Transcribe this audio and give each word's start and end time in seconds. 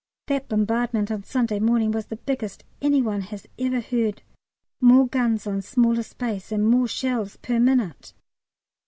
That 0.25 0.49
bombardment 0.49 1.11
on 1.11 1.21
Sunday 1.23 1.59
morning 1.59 1.91
was 1.91 2.07
the 2.07 2.15
biggest 2.15 2.63
any 2.81 3.03
one 3.03 3.21
has 3.21 3.45
ever 3.59 3.79
heard, 3.81 4.23
more 4.79 5.05
guns 5.07 5.45
on 5.45 5.61
smaller 5.61 6.01
space, 6.01 6.51
and 6.51 6.67
more 6.67 6.87
shells 6.87 7.35
per 7.37 7.59
minute. 7.59 8.11